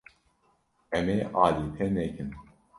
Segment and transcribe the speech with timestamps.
[0.97, 2.29] Em ê alî te nekin.